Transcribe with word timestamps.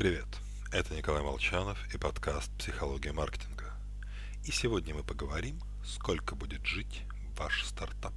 Привет, 0.00 0.28
это 0.72 0.94
Николай 0.94 1.20
Молчанов 1.20 1.78
и 1.94 1.98
подкаст 1.98 2.50
«Психология 2.56 3.12
маркетинга». 3.12 3.70
И 4.46 4.50
сегодня 4.50 4.94
мы 4.94 5.02
поговорим, 5.02 5.60
сколько 5.84 6.34
будет 6.34 6.64
жить 6.64 7.02
ваш 7.36 7.66
стартап. 7.66 8.14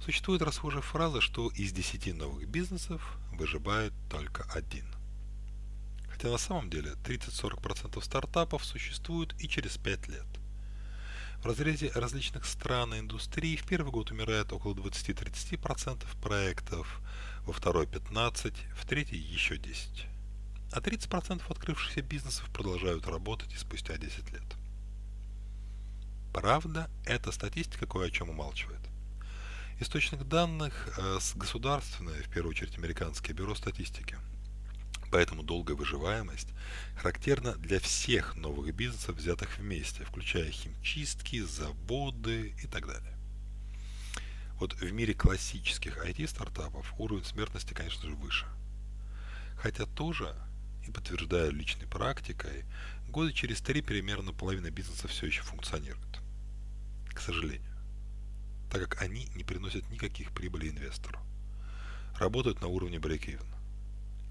Существует 0.00 0.42
расхожая 0.42 0.82
фраза, 0.82 1.20
что 1.20 1.48
из 1.48 1.72
10 1.72 2.14
новых 2.14 2.46
бизнесов 2.46 3.18
выживает 3.32 3.92
только 4.08 4.44
один. 4.54 4.84
Хотя 6.08 6.28
на 6.28 6.38
самом 6.38 6.70
деле 6.70 6.92
30-40% 7.04 8.00
стартапов 8.00 8.64
существуют 8.64 9.34
и 9.40 9.48
через 9.48 9.78
5 9.78 10.06
лет. 10.06 10.28
В 11.42 11.46
разрезе 11.46 11.90
различных 11.92 12.44
стран 12.44 12.94
и 12.94 13.00
индустрий 13.00 13.56
в 13.56 13.66
первый 13.66 13.90
год 13.90 14.12
умирает 14.12 14.52
около 14.52 14.74
20-30% 14.74 16.04
проектов, 16.22 17.00
во 17.44 17.52
второй 17.52 17.86
15%, 17.86 18.54
в 18.76 18.86
третий 18.86 19.18
еще 19.18 19.56
10% 19.56 20.19
а 20.72 20.80
30% 20.80 21.42
открывшихся 21.48 22.02
бизнесов 22.02 22.48
продолжают 22.50 23.06
работать 23.06 23.52
и 23.52 23.56
спустя 23.56 23.96
10 23.96 24.32
лет. 24.32 24.42
Правда, 26.32 26.88
эта 27.04 27.32
статистика 27.32 27.86
кое 27.86 28.06
о 28.06 28.10
чем 28.10 28.30
умалчивает. 28.30 28.80
Источник 29.80 30.22
данных 30.24 30.88
э, 30.96 31.18
государственное, 31.34 32.22
в 32.22 32.28
первую 32.28 32.50
очередь 32.50 32.76
американское 32.78 33.34
бюро 33.34 33.54
статистики. 33.54 34.16
Поэтому 35.10 35.42
долгая 35.42 35.76
выживаемость 35.76 36.48
характерна 36.96 37.56
для 37.56 37.80
всех 37.80 38.36
новых 38.36 38.72
бизнесов, 38.74 39.16
взятых 39.16 39.58
вместе, 39.58 40.04
включая 40.04 40.50
химчистки, 40.50 41.40
заводы 41.40 42.54
и 42.62 42.66
так 42.68 42.86
далее. 42.86 43.16
Вот 44.60 44.74
в 44.74 44.92
мире 44.92 45.14
классических 45.14 46.04
IT-стартапов 46.06 46.94
уровень 46.98 47.24
смертности, 47.24 47.72
конечно 47.74 48.08
же, 48.08 48.14
выше. 48.14 48.46
Хотя 49.56 49.86
тоже 49.86 50.36
и 50.90 50.92
подтверждаю 50.92 51.52
личной 51.52 51.86
практикой, 51.86 52.64
года 53.08 53.32
через 53.32 53.60
три 53.60 53.80
примерно 53.80 54.32
половина 54.32 54.70
бизнеса 54.70 55.08
все 55.08 55.26
еще 55.26 55.42
функционирует. 55.42 56.20
К 57.08 57.20
сожалению. 57.20 57.70
Так 58.70 58.82
как 58.82 59.02
они 59.02 59.28
не 59.34 59.44
приносят 59.44 59.88
никаких 59.90 60.32
прибыли 60.32 60.68
инвестору. 60.68 61.18
Работают 62.18 62.60
на 62.60 62.68
уровне 62.68 62.98
break-even. 62.98 63.46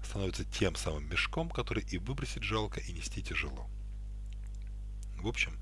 Становятся 0.04 0.44
тем 0.44 0.76
самым 0.76 1.08
мешком, 1.08 1.50
который 1.50 1.84
и 1.84 1.98
выбросить 1.98 2.42
жалко, 2.42 2.80
и 2.80 2.92
нести 2.92 3.22
тяжело. 3.22 3.68
В 5.16 5.28
общем, 5.28 5.52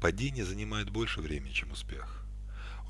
падение 0.00 0.44
занимает 0.44 0.90
больше 0.90 1.20
времени, 1.20 1.52
чем 1.52 1.72
успех. 1.72 2.24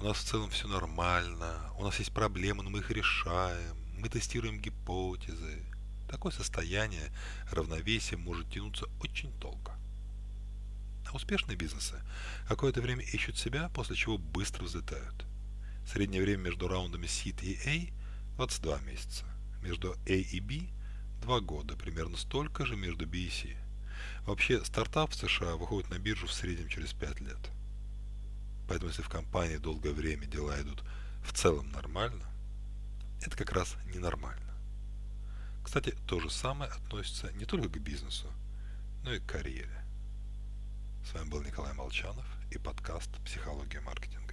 У 0.00 0.04
нас 0.04 0.16
в 0.16 0.24
целом 0.24 0.50
все 0.50 0.66
нормально, 0.66 1.60
у 1.78 1.84
нас 1.84 1.98
есть 1.98 2.12
проблемы, 2.12 2.62
но 2.62 2.70
мы 2.70 2.78
их 2.78 2.90
решаем, 2.90 3.76
мы 3.98 4.08
тестируем 4.08 4.58
гипотезы, 4.58 5.62
Такое 6.10 6.32
состояние 6.32 7.12
равновесия 7.52 8.16
может 8.16 8.50
тянуться 8.50 8.86
очень 9.00 9.30
долго. 9.38 9.72
А 11.06 11.14
успешные 11.14 11.56
бизнесы 11.56 12.02
какое-то 12.48 12.80
время 12.80 13.04
ищут 13.04 13.38
себя, 13.38 13.68
после 13.68 13.94
чего 13.94 14.18
быстро 14.18 14.64
взлетают. 14.64 15.24
Среднее 15.86 16.20
время 16.20 16.42
между 16.42 16.66
раундами 16.66 17.06
Seed 17.06 17.44
и 17.44 17.58
A– 17.64 17.92
22 18.38 18.80
месяца. 18.80 19.24
Между 19.62 19.92
A 19.92 20.12
и 20.12 20.40
B– 20.40 20.68
2 21.22 21.40
года, 21.42 21.76
примерно 21.76 22.16
столько 22.16 22.66
же 22.66 22.74
между 22.74 23.06
B 23.06 23.18
и 23.18 23.30
C. 23.30 23.56
Вообще, 24.26 24.64
стартап 24.64 25.12
в 25.12 25.14
США 25.14 25.54
выходит 25.54 25.90
на 25.90 25.98
биржу 26.00 26.26
в 26.26 26.32
среднем 26.32 26.68
через 26.68 26.92
5 26.92 27.20
лет. 27.20 27.50
Поэтому 28.68 28.88
если 28.88 29.02
в 29.02 29.08
компании 29.08 29.58
долгое 29.58 29.92
время 29.92 30.26
дела 30.26 30.60
идут 30.60 30.82
в 31.24 31.32
целом 31.32 31.70
нормально, 31.70 32.26
это 33.22 33.36
как 33.36 33.52
раз 33.52 33.76
ненормально. 33.94 34.49
Кстати, 35.70 35.94
то 36.08 36.18
же 36.18 36.28
самое 36.30 36.68
относится 36.68 37.30
не 37.34 37.44
только 37.44 37.68
к 37.68 37.78
бизнесу, 37.80 38.26
но 39.04 39.12
и 39.12 39.20
к 39.20 39.26
карьере. 39.26 39.84
С 41.06 41.14
вами 41.14 41.28
был 41.28 41.44
Николай 41.44 41.72
Молчанов 41.74 42.26
и 42.50 42.58
подкаст 42.58 43.08
«Психология 43.24 43.78
маркетинга». 43.80 44.29